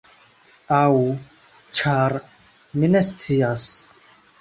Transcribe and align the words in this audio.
Aŭ… 0.77 0.87
ĉar… 1.81 2.19
mi 2.77 2.93
ne 2.97 3.07
scias. 3.13 3.73